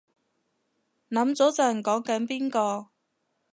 [1.11, 2.87] 諗咗陣講緊邊個